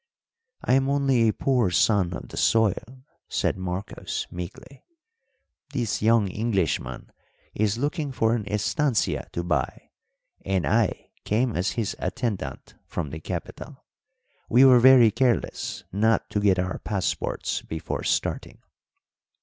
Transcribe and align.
"I 0.63 0.73
am 0.73 0.89
only 0.89 1.27
a 1.27 1.31
poor 1.33 1.69
son 1.69 2.13
of 2.13 2.29
the 2.29 2.35
soil," 2.35 3.03
said 3.29 3.55
Marcos 3.55 4.25
meekly. 4.31 4.83
"This 5.73 6.01
young 6.01 6.27
Englishman 6.27 7.11
is 7.53 7.77
looking 7.77 8.11
for 8.11 8.33
an 8.33 8.47
estancia 8.47 9.29
to 9.31 9.43
buy, 9.43 9.91
and 10.43 10.65
I 10.65 11.11
came 11.23 11.55
as 11.55 11.73
his 11.73 11.95
attendant 11.99 12.73
from 12.87 13.11
the 13.11 13.19
capital. 13.19 13.83
We 14.49 14.65
were 14.65 14.79
very 14.79 15.11
careless 15.11 15.83
not 15.91 16.31
to 16.31 16.39
get 16.39 16.57
our 16.57 16.79
passports 16.79 17.61
before 17.61 18.01
starting." 18.03 18.57